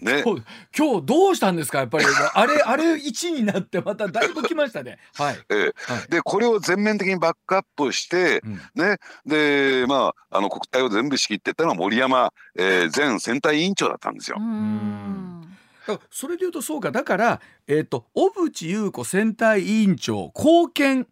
[0.00, 0.42] ね今日
[0.76, 1.78] 今日どうしたんですか？
[1.78, 4.98] やっぱりあれあれ一になってまただいぶ来ましたね。
[5.16, 5.38] はい。
[5.48, 14.38] えーはいでこれを全面的にバックアップして、うんねでまああの国対を全部仕切っていったのは森山、えー前選対委員長だったんですよ。
[16.10, 21.06] それで言うとそうかだからえっ、と小渕優子選対委員長貢献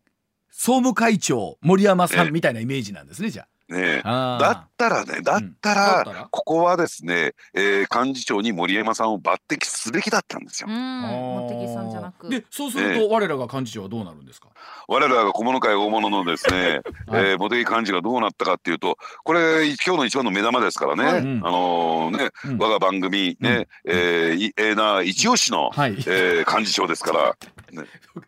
[0.51, 3.52] 総務会長森山さえんみたいなイメージなんですねじゃねあ。
[4.05, 4.41] あー。
[4.41, 10.69] だったらねだったら,、ここはですね、えー幹事長に森山さんを抜擢すべきだったんですよ。
[10.69, 11.91] うん。
[11.91, 12.29] じゃなく。
[12.29, 14.49] でそうすると我らが幹事長はどうなるんですか？
[14.89, 17.25] 我らが小物会大物のですね、 はい。
[17.31, 22.59] えー茂木幹事がどうなったかっていうとこれ今日の一番の目玉ですからね、あのーね、うん。
[22.59, 25.93] 我が番組ね、えーいえーな一押しの、はい。
[26.07, 28.23] えー幹事長ですから、ちょっと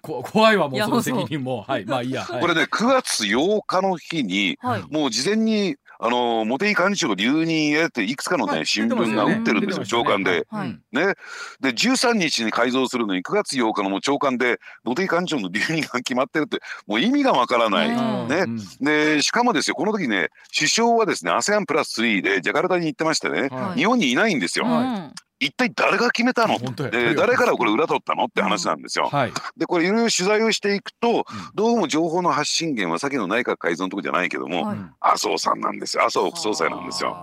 [0.00, 1.62] こ怖いわもうその責任も。
[1.62, 1.84] はい。
[1.84, 2.24] まあいいや。
[2.24, 2.40] はい。
[2.40, 4.82] これね9月8日の日にはい。
[4.90, 8.66] もう事前にあのー茂木幹事長留任へっていくつかのね、はい。
[8.66, 10.46] 新聞が打ってるんですよ、長官で。
[10.92, 11.14] ね、
[11.60, 17.88] で13日に改造するのに9月8日のもう長官で茂木幹事長の留任が決まってるってもう意味がわからない。
[17.88, 18.28] うん。
[18.28, 18.36] ね。
[18.42, 18.58] うん。
[18.84, 23.78] でしかもですよこの時ね首相はですね ASEAN プラス3でジャカルタに行ってましてね、はい。
[23.78, 24.66] 日本にいないんですよ。
[25.40, 26.58] は一体誰が決めたの？
[26.58, 26.90] 本当や。
[26.90, 28.24] で誰からこれ裏取ったの？
[28.24, 29.08] って話なんですよ。
[29.08, 29.32] はい。
[29.56, 31.24] でこれいろいろ取材をしていくと
[31.54, 34.70] どうも情報の発信源はさっきの内閣改造のとこじゃないけども、
[35.00, 36.04] 麻生さんなんですよ。
[36.04, 37.16] 麻生副総裁なんですよ。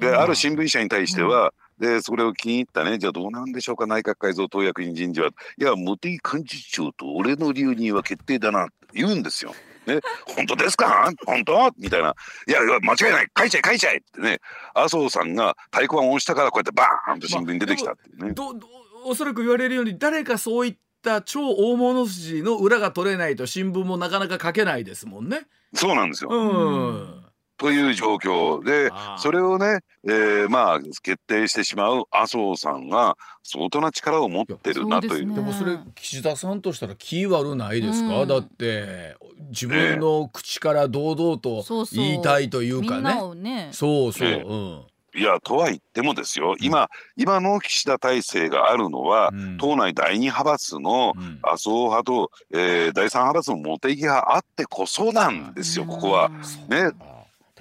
[0.00, 5.30] である新聞社に対しては、でそれを気に入ったねじゃあどうなんでしょうか内閣改造党役員人事は。
[5.58, 9.52] いや茂木幹事長と俺の留任は決定だなって言うんですよ。
[9.86, 10.00] ね、
[10.36, 11.10] 本当ですか？
[11.24, 11.70] 本当？
[11.78, 12.14] みたいな
[12.48, 14.40] 「いやいや間違いない書いちゃえ書いちゃえ」ってね
[14.74, 18.32] 麻生さんが太鼓判を押したからこうやってバーンと新聞に出てきたっていうね。
[18.32, 18.66] どど
[19.04, 25.46] おそらく言われるように誰かそういった超大物筋の裏が取れないと新聞もなかなか書けないですもんね。
[25.74, 26.30] そうなんですよ。
[26.30, 27.25] うん。
[27.58, 35.26] という状況でそれをね、えーまあ決定してしまう麻生さんが相当な力を持ってるなという。
[35.26, 35.34] ね。
[35.34, 38.28] でもそれ岸田さんとしたら気悪ないですか、うん。
[38.28, 39.16] だって
[39.50, 43.02] 自分の口から堂々と言いたいというみんかね。
[43.02, 43.70] なをね。
[43.72, 46.56] そうそう、いやとは言ってもですよ。
[46.60, 49.56] 今今の岸田体制があるのは、うん。
[49.58, 51.38] 党内第二派閥のうん。
[51.42, 56.26] 麻生派と、えー第三派閥の茂木派あってこそなんですよ、ここは。
[56.26, 57.15] うんね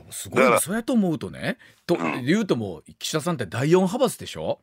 [0.05, 2.25] もすごいなそうやと思うとねと、うん。
[2.25, 4.59] 言うとも岸田さんって第四派閥でしょ？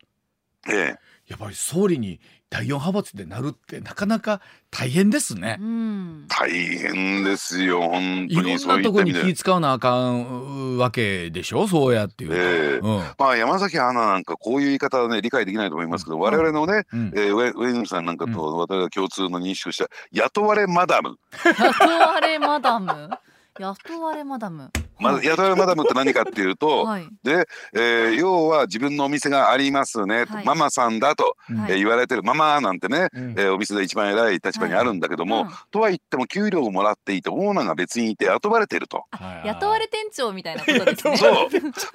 [0.68, 0.98] ええ。
[1.28, 5.56] やっぱり総理に第四派閥でなるってなかなか大変ですね。
[5.60, 5.64] う。
[5.64, 6.26] ん。
[6.28, 9.14] 大変ですよ本いろん当にそうないとこに。
[9.14, 11.66] 気使わなあかんわけでしょ？
[11.66, 12.36] そうやっていうと。
[12.36, 12.78] ええ。
[12.78, 13.04] うん。
[13.18, 17.12] まあ山崎アナなんかこういう言い方はね理解できないと思いますけど、我々のね、うん。
[17.14, 23.10] えーウェウェイヌさんなんかと私が共通の認識をした雇われマダム、雇われマダム？
[23.58, 24.70] 雇われマダム
[25.02, 27.08] ま、雇われマダムって何かっていうと、 はい。
[27.22, 30.44] で、えー要は自分のお店がありますね、はい。
[30.44, 31.72] ママさんだと、うんはい。
[31.72, 33.30] えー言われてるママなんてね、うん。
[33.32, 39.04] えーお店で一番偉い立場にあるんだけども、うんとは言っても給料をもらっていてオーナーが別にいて雇われていると。
[39.10, 41.16] はい雇われ店長みたいなことですね。
[41.18, 41.32] そう、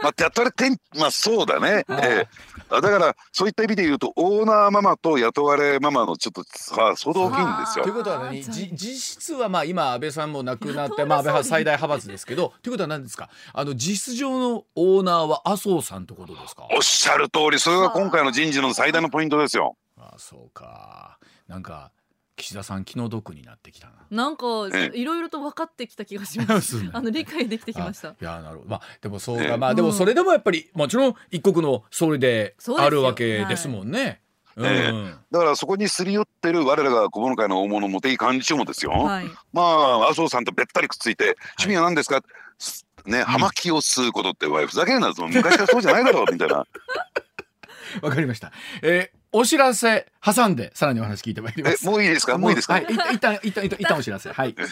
[0.04, 2.02] まあ、雇われてんまあそうだね、 はい。
[2.04, 2.28] えー
[2.70, 7.84] あだからそういった意味で言うとオーナーママと雇われママのちょっとさ相当大きいんですよ。
[7.86, 7.94] という。
[7.94, 8.28] ことは何？
[8.28, 12.97] あーじ実質はまあ今安倍さんも亡くなってまあ安倍派最大派閥ですけどということは何？
[13.04, 13.30] ですか？
[13.54, 16.68] あの実質上のオーナーは麻生さんってことですか？
[16.76, 19.76] おっしゃる通りそれが今回の人事の最大のポイントですよ。
[19.98, 21.20] あそうか。
[21.48, 21.92] なんか
[22.36, 23.94] 岸田さん気の毒になってきたな。
[24.12, 26.78] なんかえいろいろと分かってきた気がします。
[26.94, 28.10] あの理解できてきました。
[28.10, 28.70] あいやなるほど。
[28.70, 29.58] まあでもそうか、ええ。
[29.58, 34.22] まあでもそれでもやっぱりもちろん一国の総理であるわけですもんね。
[34.56, 34.90] ええ。
[34.90, 39.26] うんだからそこにすり寄ってる我らが小物会の大物茂木幹事長もですよ、はい。
[39.52, 42.22] まあ麻生さんとべったりくっついて趣味は何ですか、
[42.58, 46.66] すね葉巻を吸うことってお前ふざけるなぞ昔からそうじゃないだろうみたいな。
[48.02, 48.52] わかりました。
[48.82, 51.86] えーお知らせ挟んでさらにお話聞いてまいります。
[51.86, 52.38] えもういいですか？
[52.38, 54.32] もういいですか、はい、一旦一旦一旦お知らせ。
[54.32, 54.56] はい。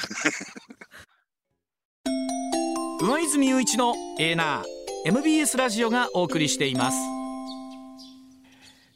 [3.01, 4.65] 上泉雄一のエーナー。
[5.07, 6.97] MBS ラジオがお送りしています。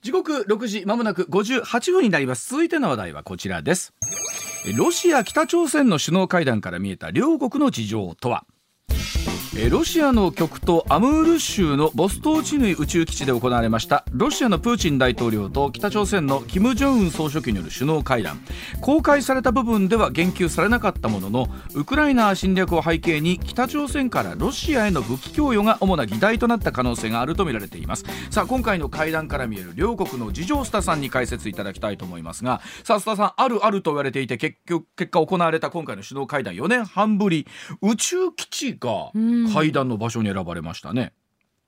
[0.02, 2.50] 時刻6時まもなく58分になります。
[2.50, 3.94] 続いての話題はこちらです。
[4.65, 8.46] えロシア北朝鮮の首脳会談から見えた両国の事情とは？
[8.48, 8.59] え
[9.69, 14.06] ロシアの極東アムール州のボストーチヌイ宇宙基地で行われました。
[14.12, 18.39] ロシアのプーチン大統領と北朝鮮のキム・ジョンウン総書記による首脳会談。
[18.80, 28.06] 公開された部分では言及されなかったもののウクライナ侵略を背景に北朝鮮からロシアへの武器供与が主な議題となった可能性があるとみられています。
[28.30, 37.45] さあ今回の会談から見える両国の事情を須田さんに解説いただきたいと思いますがさあ須田さんあるあると言われていて結局結果行われた今回の首脳会談4年半ぶり。
[37.82, 39.54] 宇宙基地がうん。
[39.54, 41.13] 会談の場所に選ばれましたね。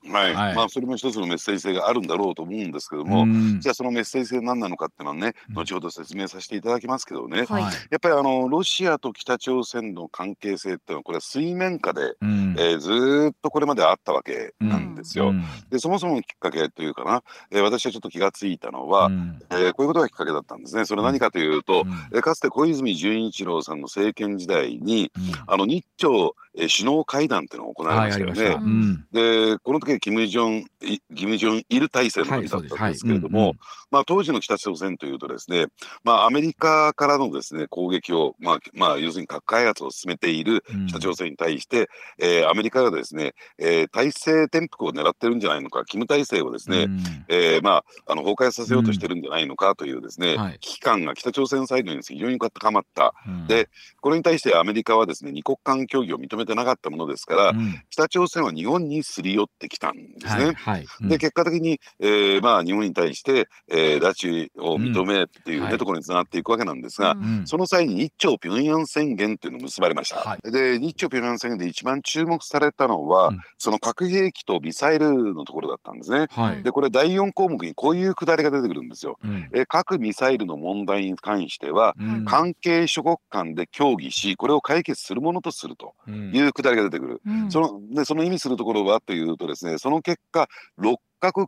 [0.04, 0.56] はい、はい。
[0.56, 3.60] まあそれも一つのメッセージ性があるんだろうと思うんですけども、うん。
[3.60, 5.54] じゃあそのメッセージ性何なのかっていうのはね、うん。
[5.54, 7.63] 後ほど説明させていただきますけどね、はい。
[7.63, 12.56] やっぱりあのロシアと北朝鮮の関係性っていうのはこれは水面下で、うん。
[12.58, 15.30] えーずーっとこれまであったわけなんですよ。
[15.30, 15.43] うん。
[15.69, 19.39] でそもそものきっかけというかな、えー私はちょっと気がついたのは、うん。
[19.52, 20.86] えーこういうことがきっかけだったんですね。
[20.86, 21.91] それ何かというと、うん。
[22.12, 25.12] えーかつて小泉純一郎さんの政権時代に
[25.45, 28.32] あの日朝、えー首脳会談っていうのが行われましたよね。
[28.32, 28.56] ました。
[28.56, 29.06] うん。
[29.12, 33.04] でこの時はキム・ジョンイキム・ジョンイル体制の時だったんです。
[33.04, 35.68] けれども、はいそうまあ、当時の北朝鮮というとですね、
[36.04, 40.88] まあ、アメリカからのですね攻撃を、まあまあ、要するに核開発を進めているうん。
[40.88, 47.00] 北朝鮮に対して、えーアメリカがですね、えー体制転覆を狙ってるんじゃないのか、キム体制をですね、うん。
[47.28, 50.58] えーまあ、あの崩壊させようとしてるんじゃないのかというですね、はい。
[50.60, 53.48] 危機感が北朝鮮サイドに非常に高まった、うん。
[53.48, 53.70] で
[54.02, 57.82] これに対してアメリカはですね二国間協議を認めてなかったものですから、うん。
[57.89, 60.45] 北朝鮮は日本にすり寄ってきたんですね。
[60.45, 60.86] はいはい。
[61.01, 61.10] うん。
[61.10, 65.63] で結果的に、えーまあ、日本に対して、えー拉致を認めっていうね、うん。
[65.65, 65.77] はい。
[65.77, 70.17] ところにつながっていくわけなんですが、その際に日朝平壌宣言っていうのが結ばれました。
[70.17, 73.39] はで日朝平壌宣言で一番注目されたのは、うん。
[73.58, 76.27] その核兵器とミサイルのところだったんですね。
[76.32, 76.63] はい。
[76.63, 79.17] でこれ第4項目にこういうくだりが出てくるんですよ。
[79.23, 79.49] うん。
[79.54, 82.25] えー核ミサイルの問題に関しては、うん。
[82.25, 85.93] 関係諸国間で協議しこれを解決するものとすると。
[86.08, 87.22] うんいうくだりが出てくる。
[87.26, 87.52] うん。
[87.52, 90.48] そのでその意味するところはというとですねその結果
[90.80, 91.46] 6カ国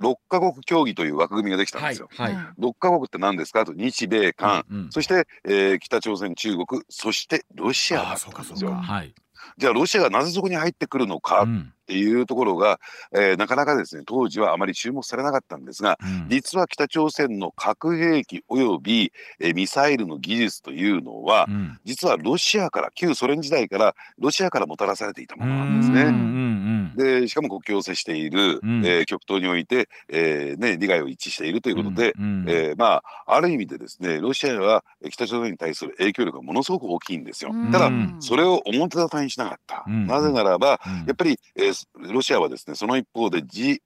[0.00, 2.08] 6カ国協議という枠組みができたんですよ。
[2.16, 2.68] はいうん。
[2.70, 3.64] 6カ国って何ですか？
[3.64, 6.82] と日米韓、うんそして、えー北朝鮮中国。
[6.88, 8.72] そしてロシアだったんですよ。
[8.72, 9.14] はい。
[9.56, 11.42] じゃあロシアがなぜそこに入ってくるのか。
[11.42, 12.78] っうんっていうところが、
[13.12, 16.28] えーなかなかですね当時はあまり注目されなかったんですがうん。
[16.28, 21.78] 実は北朝鮮の核兵器および、えーミサイルの技術というのはうん。
[21.84, 26.02] 実はロシアから旧ソ連時代からロシアからもたらされていたものなんですね。
[26.02, 26.50] うんうん
[26.96, 28.84] でしかも国境を接している、うん。
[28.84, 37.50] えー極東において、えーね、利害を一致しているということで、うんうんえーまあ、ある意味でですねロシアはえー北朝鮮に対する影響力がものすごく大きいんですよ。
[37.52, 37.72] うん。
[37.72, 39.84] ただうんそれを表沙汰にしなかった。
[39.86, 40.06] うん。
[40.06, 41.06] なぜならばうん。
[41.06, 43.78] やっぱり、えーロシアはですねその一方で G8、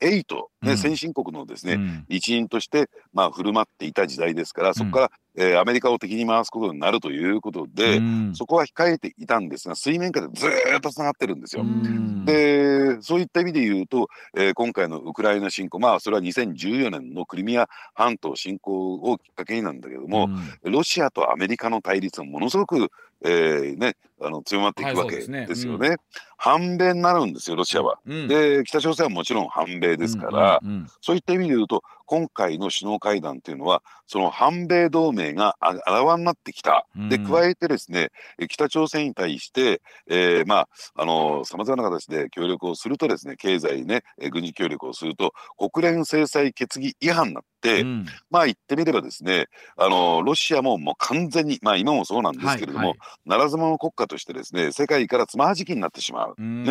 [0.62, 0.78] ねうん。
[0.78, 2.04] 先進国のですね、うん。
[2.09, 8.35] 一員として、まあ、振る舞っていた時代ですからそこから、えーアメリカを敵に回すことになるということで、うん。
[8.35, 11.62] そこは控えていたんですが水面下でずーっとつながってるんですよ。
[11.62, 12.24] うん。
[12.24, 20.28] でそういった意味で言うと、えー今回のウクライナ侵攻まあそれは2014年のクリミア半島侵攻をきっかけになんだけども、
[20.62, 22.90] ロシアとアメリカの対立がものすごく、
[23.24, 25.46] えーね、あの強まっていくわけですね。
[25.46, 25.96] ですよね。
[26.37, 27.98] 反米になるんですよロシアは。
[28.07, 28.29] うん。
[28.29, 36.87] で北朝鮮はもちろん反米ですから、うんうんそういった意味で言うと今回の首脳会談っていうのはその反米同盟がああらわになってきた。
[37.09, 37.27] でうん。
[37.27, 48.07] 加えてですねえ北朝鮮に対して、えーまああのさまざまな形で協力をするとですね経済ねえ軍事協力をすると国連制裁決議違反になって、うん。
[48.31, 49.46] まあ言ってみればですね
[49.77, 52.98] あのロシアももう完全にまあ今もそうなんですけれども、はいはい。
[53.24, 56.35] ならず者の国家としてですね世界からつまはじきになってしまう。
[56.38, 56.67] うん。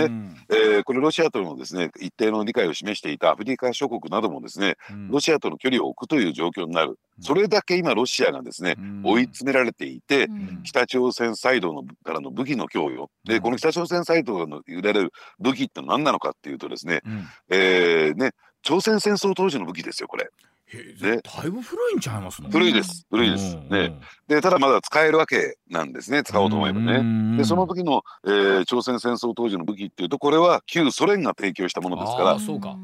[0.50, 5.10] えーこれロシアとのですね一定の理解を示していたアフリカ諸国などもですねうん。
[5.10, 9.02] ロシアとの距離を置くという状況になる、それだけ今ロシアがですね、うん。
[9.04, 10.64] 追い詰められていて、うん。
[10.64, 13.10] 北朝鮮サイドのからの武器の供与。
[13.24, 13.42] で、うん。
[13.42, 18.32] この北朝鮮サイドからの揺れる武器って何なのかっていうとですね,、うんえーね
[18.66, 20.28] 朝鮮戦争当時の武器ですよこれへ
[20.78, 21.22] ね。
[21.24, 22.50] だいぶ古いんちゃいますの？
[22.50, 23.06] 古いです。
[23.10, 24.00] 古いです、ね。
[24.28, 26.24] でただまだ使えるわけなんですね。
[26.24, 32.78] 使おうと思えばね、ねでその時の、えー朝鮮戦争当時の武器っていうとこれは旧ソ連が提供したものですからそうか。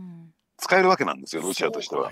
[0.58, 2.12] 使えるわけなんですよロシアとしては。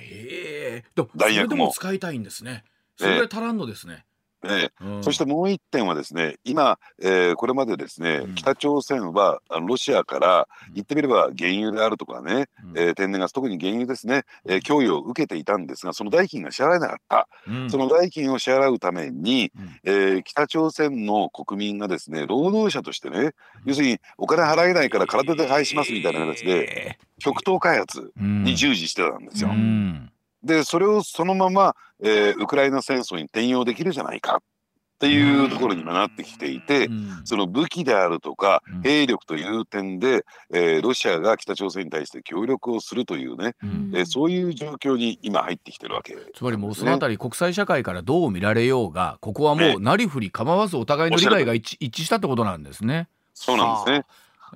[1.16, 1.72] 弾薬も。
[1.74, 2.64] 使いたいんですね。
[2.98, 3.94] それで足らんのですね。
[3.94, 5.04] ええうん。
[5.04, 8.36] そしてもう一点はですね今、えーこれまでですね、うん。
[8.36, 10.74] 北朝鮮はロシアからうん。
[10.76, 12.78] 言ってみれば原油であるとかね、うん。
[12.78, 17.70] えー天然ガス特に原油ですね、えー供与を受けていたんですがその代金が支払えなかった、うん。
[17.70, 19.80] その代金を支払うために、うん。
[19.84, 23.32] えー北朝鮮の国民がですね労働者としてね
[23.66, 29.50] 要するにお金払えないから体で返しますみたいな形でえ極東開発に従事してたんですよ。
[29.50, 30.12] うん
[30.48, 34.38] でそれをそのまま、えーウクライナ戦争に転用できるじゃないか。
[34.38, 37.22] っていうところに今なってきていて、うん。
[37.24, 38.82] その武器であるとかうん。
[38.82, 43.92] 兵力という点で、えーロシアが北朝鮮に対して協力をするというね、うん。
[43.94, 53.08] えーそういう状況に今入ってきてるわけつまりもうそのあたり国際社会からどう見られようがここはもうなりふり構わずお互いの理解が一致一致したってことなんですね。
[53.36, 54.06] そうなんですね。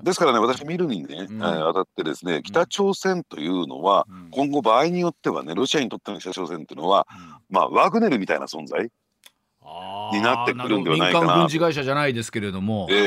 [0.01, 1.37] ですからね私見るにね、うん。
[1.37, 4.29] えー当たってですね北朝鮮というのは、うん。
[4.31, 7.07] 今後場合によってはねロシアにとっての北朝鮮っていうのは、
[7.49, 8.89] まあ、ワグネルみたいな存在
[10.13, 13.01] になってくるんではないかな民間軍事会社じゃないですけれども、えええ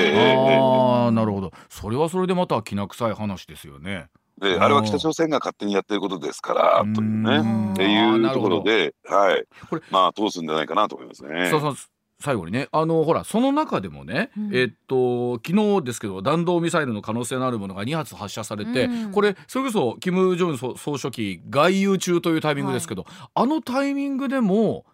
[0.55, 1.53] えああなるほど。
[1.69, 4.09] それはそれでまたきな臭い話ですよね。
[4.41, 7.39] でうんあれは北朝鮮が勝手にやってることですからというね。
[7.39, 9.45] んっていうところで、はい。
[9.69, 11.51] これ、まあ通すんじゃないかなと思いますね。
[11.51, 11.77] そうそう
[12.25, 14.57] 最後にねあのほらその中でもね、うん。
[14.57, 19.13] えっと昨日ですけど弾道ミサイルの可能性のあるものが2発発射されて、うん。
[19.13, 24.87] これそれこそ金正恩総総書記外遊中というタイミングですけど、あのタイミングでも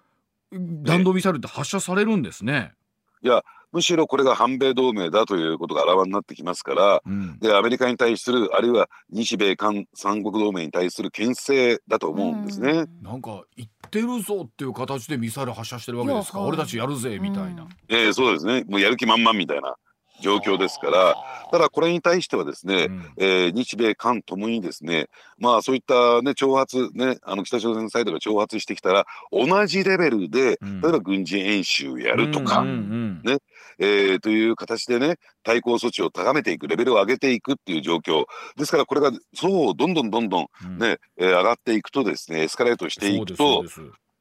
[0.50, 2.72] 弾道ミサイルって発射されるんですね。
[3.72, 7.38] むしろこれが反米同盟だということがあらわになってきますから、うん。
[7.38, 12.86] でアメリカに対するあるいは日米韓三国同盟に対する牽制だと思うんですね。
[13.00, 16.38] なんか言ってるぞっていう形でミサイル発射してるわけですか？
[16.38, 16.48] はい。
[16.50, 17.66] 俺たちやるぜみたいな。
[17.88, 18.64] ええそうですね。
[18.68, 19.74] もうやる気満々みたいな
[20.22, 21.16] 状況ですから、
[21.50, 23.04] ただこれに対してはですね、うん。
[23.16, 30.80] えー日米韓ともにですねまあそういったね挑発ねあの北朝鮮サイドが挑発してきたら同じレベルでうん。
[30.80, 33.22] 例えば軍事演習やるとか、うんうんうん。
[33.24, 33.38] ね
[33.80, 38.26] えーという形でね対抗措置を高めていくレベルを上げていくっていう状況。
[38.56, 40.78] ですからこれがそうどんどんどんどんうん。
[40.78, 43.64] ね、えー上がっていくとですねエスカレートしていくと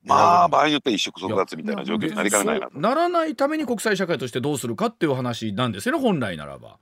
[0.03, 6.77] まあ場合によっては一触即発みたいな状況になりかねないなならないために国際社会としてどうするかっていう話なんですよね本来ならば。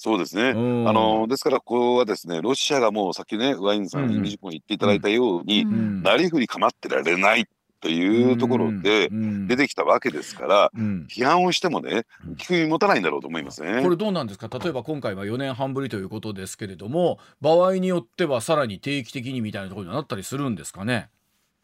[0.00, 0.50] そうですね。
[0.50, 0.88] うん。
[0.88, 4.22] あのですからここはですねロシアがもうさっきねワインさんうん。
[4.22, 5.72] に20分言っていただいたように、うん。
[5.72, 6.02] うん。
[6.02, 7.46] なりふり構ってられない
[7.80, 9.46] というところでうん。
[9.46, 11.06] 出てきたわけですから、うん。
[11.10, 12.34] 批判をしてもねうん。
[12.34, 13.82] 聞く耳持たないんだろうと思いますね。
[13.82, 14.48] これどうなんですか？
[14.58, 21.08] 例えば今回は4年半ぶりということですけれども場合によってはさらに定期的にみたいなところになったりするんですかね？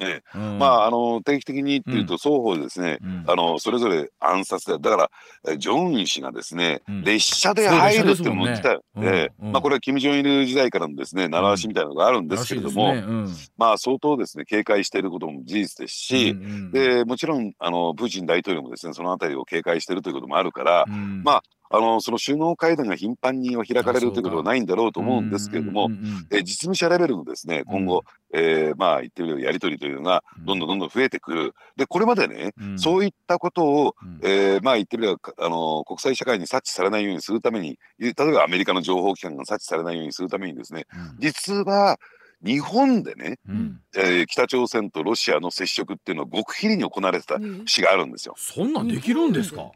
[0.00, 0.59] ええうん。
[0.59, 3.24] まああの定期的にっていうと双方ですね、うん。
[3.26, 4.96] あのそれぞれ暗殺でだか
[5.44, 7.04] らえジョンウン氏がですね、うん。
[7.04, 8.81] 列車で入るっていうのたん。
[8.96, 13.04] ねまあこれは金正日時代からのですね習わしみたいなのがあるんですけれども、ね。
[13.06, 13.37] うん。
[13.56, 21.23] まあ相当ですね警戒していることも事実ですし、うんうんでもちろんあのプーチン大統領もですねそのあたりを警戒しているということもあるから、うん。
[21.23, 21.42] まあ
[21.77, 25.90] あのその首脳会談が頻繁に開かれるということはないんだろうと思うんですけれども、
[26.31, 31.54] え実務者レベルのですね今後、えーまあ言ってみればやり取りというのがどんどんどんどん増えてくる。
[31.77, 32.79] でこれまでね、うん。
[32.79, 34.20] そういったことを、うん。
[34.22, 41.16] えーまあ言ってみればかあの国際社会に察知されないようにするために例えばアメリカの情報機関が察知されないようにするためにですねうん。
[41.18, 41.98] 実は
[42.42, 43.81] 日本でね、うん。
[43.96, 48.35] えー北朝鮮とロシアの接触っていうのは極秘裏に行われてた節があるんですよ。
[48.37, 49.70] そんなんできるんですか？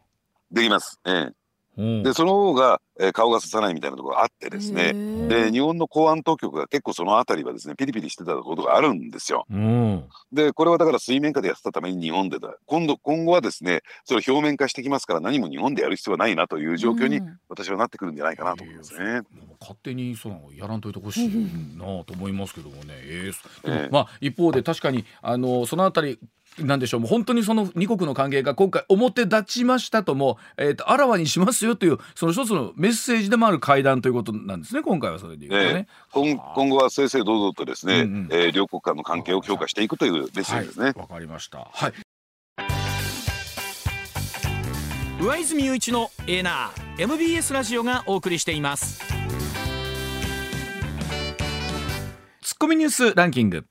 [0.51, 0.99] できます。
[1.05, 1.13] ええ。
[1.13, 1.35] うん
[1.77, 4.91] でその方が、えー顔がささないみたいなところがあってですね。
[5.29, 9.45] で日本の公安当局が結構そのあたりはですねピリピリしてたことがあるんですよ。
[9.49, 10.03] うん。
[10.33, 12.53] でこれはだから水面下でやってたために日本でだ。
[12.65, 19.13] 今度今後はですねそれを表面化してきますから何も日本でやる必要はないなという状況に私はなってくるんじゃないかなと思いますね。
[19.13, 19.23] もう
[19.61, 21.29] 勝手にそのやらんといてほしい
[21.77, 22.95] なと思いますけどもね。
[23.03, 23.89] えーでもええ。
[23.89, 26.19] まあ一方で確かにあのそのあたり
[26.57, 35.87] なんでしょうもう本当にその二国の関係が今回表立ちましたとも、えー、とあらわにしますよというその一つのメッセージでもある会談ということなんですね今回はそれで言うとね。
[36.13, 40.87] 今今後は正々堂々とですね、うんうんえー両国間の関係を強化していくというメッセージですね。
[40.87, 41.69] はいわ、かりました。
[41.71, 41.93] はい。
[45.21, 48.99] 上泉雄一のエナー MBS ラジオがお送りしています
[52.41, 53.65] ツッコミニュースランキング。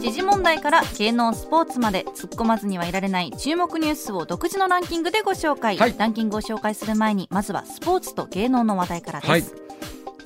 [0.00, 5.94] 時事問題から芸能スポーツまで突っ込まずにはいられない注目ニュースを独自のランキングでご紹介、はい。
[5.98, 9.44] ランキングを紹介する前にまずはスポーツと芸能の話題からです、はい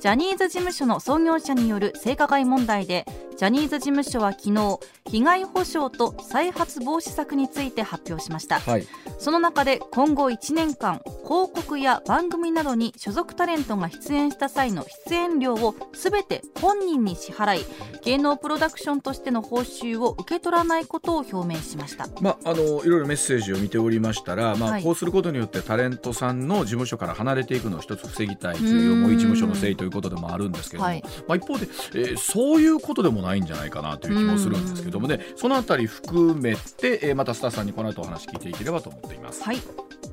[0.01, 3.05] ジャニーズ事務所の創業者による性加害問題で
[3.37, 4.79] ジャニーズ事務所は昨日
[5.09, 8.59] 被害補償と再発防止策について発表しました。
[8.59, 8.87] はい。
[9.17, 17.65] その中で今後1年間広告や番組などに所属タレントが出演した際の出演料を全て本人に支払い
[18.03, 22.07] 芸能プロダクションとしての報酬を受け取らないことを表明しました。
[22.21, 24.83] まあ、あのいろいろメッセージを見ておりましたら、まあはい。
[24.83, 31.03] こうすることによってタレントさんの事務所から離れていくのを一つ防ぎたいという思い事務所のせいということでもあるんですけれども、はい。
[31.27, 39.43] まあ、一方で、えーそういうことでもないんじゃないかなという気もするんですけどもねそのあたり含めて、えーまたスタッフさんにこの後お話聞いていければと思っています。
[39.43, 39.57] はい。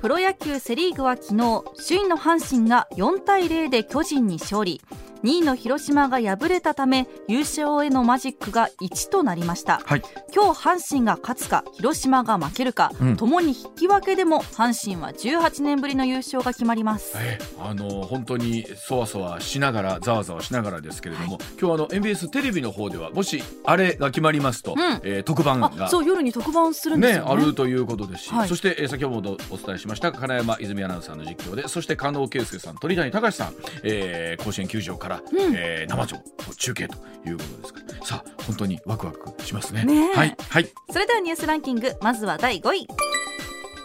[0.01, 4.81] プロ野球セ・リーグは昨日首位の阪神が4対0で巨人に勝利
[5.23, 9.81] 2位の広島が敗れたため優勝へのマジックが1となりました。
[9.85, 10.01] はい。
[10.33, 13.17] 今日阪神が勝つか広島が負けるか、うん。
[13.17, 17.13] ともに引き分けでも阪神は18年ぶりの優勝が決まります。
[17.17, 24.79] えーあの本当にそわそわしながらざわざわしながらですけれども、今日あの MBS テレビの方ではもしあれが決まりますと、ん。
[25.03, 27.35] えー特番があそう夜に特番するんですよね。
[27.35, 28.47] ねあるということですし、はい。
[28.47, 33.53] そして、えー先ほどお伝えしました金山泉アナウンサーの実況でそして加納圭介さん鳥谷隆さん、
[33.83, 35.08] えー甲子園球場から、
[35.55, 36.17] えー生中
[36.57, 36.95] 中継と
[37.25, 38.05] いうことですから。
[38.05, 39.83] さあ本当にワクワクしますね。
[39.83, 40.15] ねえ。
[40.15, 40.69] はいはい。
[40.91, 42.87] それではニュースランキングまずは第5位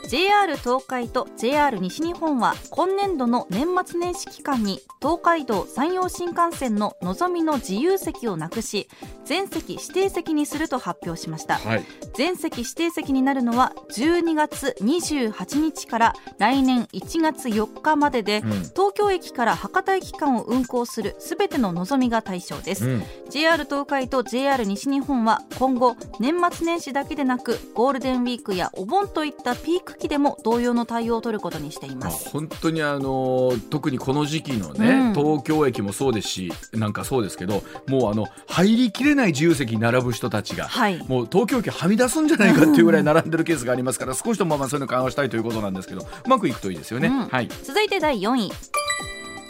[0.09, 8.89] JR 東海と JR 西日本は今年度の年末年始期間に東海道山陽新幹線ののぞみの自由席をなくし
[9.25, 11.57] 全席指定席にすると発表しました。
[11.57, 11.85] はい。
[12.15, 18.51] 全席指定席になるのは12月28日から来年1月4日までで、うん。
[18.51, 23.03] 東京駅から博多駅間を運行するすべてののぞみが対象です、うん。
[23.31, 32.29] JR 東海と JR 西日本は今後年末年始だけでなくゴールデンウィークやお盆といったピーク期でも同様の対応を取ることにしています。
[32.31, 35.15] 本当にあの特にこの時期のね、うん。
[35.15, 40.99] 東京駅もそうですしなんかそうですけどもうあの入りきれない自由席に並ぶ人たちが、はい。
[41.09, 47.09] もう東京駅はみ出すんじゃないかっていうぐらい並んでるケースがありますから少しでもまあそういうの緩和したいということなんですけどうまくいくといいですよね。
[47.09, 47.27] うん。
[47.27, 47.49] はい。
[47.63, 48.53] 続いて第4位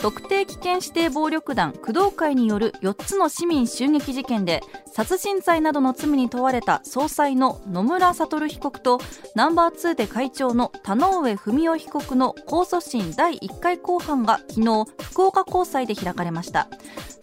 [0.05, 4.61] 特定危険指定暴力団工藤会による4つの市民襲撃事件で
[4.93, 9.01] 殺人罪などの罪に問われた総裁の野村悟被告と
[9.35, 16.69] ナンバー2で会長の田上文雄被告の控訴審第1回公判が昨日福岡高裁で開かれました。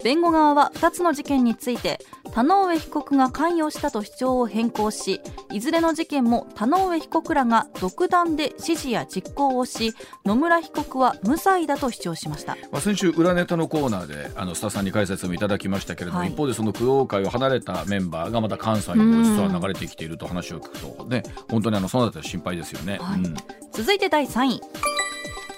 [0.02, 2.00] 弁護側は2つの事件について
[2.32, 5.20] 田上被告が関与したと主張を変更し
[5.52, 12.56] いずれの事件も田上被告らが独断で指示や実行をし野村被告は無罪だと主張しました。
[12.72, 16.30] まあ、先週裏ネタのコーナーであのスタッフさんに解説もいただきましたけれども、はい。
[16.30, 22.98] 一方でその工藤会を離れたメンバーがまた関西にも実は流れてきていると話を聞くとね本当にあのそのあたり心配ですよね。
[22.98, 23.20] はい。
[23.20, 23.36] うん。
[23.72, 24.60] 続いて第3位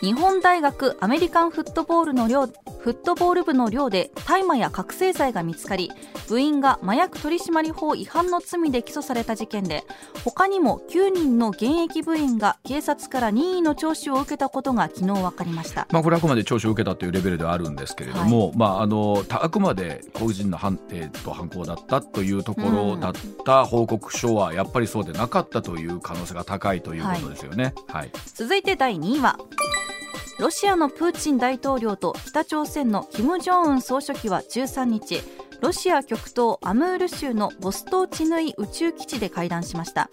[0.01, 5.91] 日本大学アメリカンフットボールの寮フフットボール部の寮で大麻や覚醒剤が見つかり
[6.29, 9.85] 部員が麻薬取締法違反の罪で起訴された事件で
[10.23, 23.13] 他にも9人の現役部員が警察から任意の聴取を受けたことが昨日分かりました、まあ、これはあくまで聴取を受けたというレベルではあるんですけれども、まあ、あのあくまで個人の犯,、えー、と犯行だったというところだっ
[23.47, 27.73] た報告書はやっぱりそうでなかったという可能性が高いということですよね。
[27.89, 28.11] はい。
[28.35, 29.39] 続いて第2位は
[30.39, 35.23] ロシアのプーチン大統領と北朝鮮の金正恩総書記は13日
[35.61, 40.11] ロシア極東アムール州のボストーチヌイ宇宙基地で会談しました。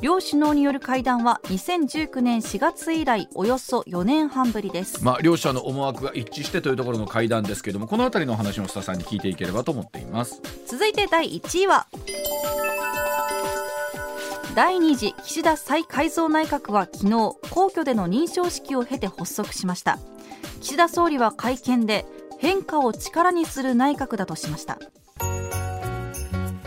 [0.00, 5.04] 両首脳による会談は2019年4月以来およそ4年半ぶりです。
[5.04, 10.40] まあ、両者の思惑が一致してというところの会談ですけれどもこの辺りの話も須田さんに聞いていければと思っています。
[10.66, 11.86] 続いて第1位は
[14.56, 17.10] 第2次岸田再改造内閣は昨日
[17.50, 19.98] 皇居での認証式を経て発足しました。
[20.62, 22.06] 岸田総理は会見で
[22.38, 24.78] 変化を力にする内閣だとしました。